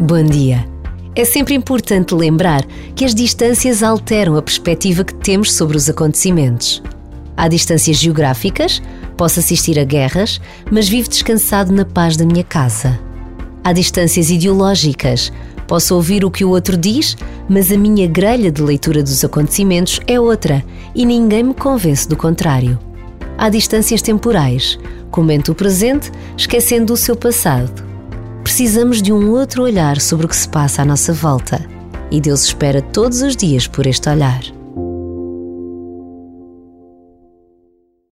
[0.00, 0.68] Bom dia.
[1.16, 2.64] É sempre importante lembrar
[2.94, 6.82] que as distâncias alteram a perspectiva que temos sobre os acontecimentos.
[7.36, 8.82] Há distâncias geográficas,
[9.16, 10.40] posso assistir a guerras,
[10.70, 13.00] mas vivo descansado na paz da minha casa.
[13.64, 15.32] Há distâncias ideológicas,
[15.66, 17.16] posso ouvir o que o outro diz,
[17.48, 20.64] mas a minha grelha de leitura dos acontecimentos é outra
[20.94, 22.87] e ninguém me convence do contrário.
[23.38, 24.78] Há distâncias temporais,
[25.10, 27.88] comento o presente, esquecendo o seu passado
[28.48, 31.60] precisamos de um outro olhar sobre o que se passa à nossa volta.
[32.10, 34.57] E Deus espera todos os dias por este olhar.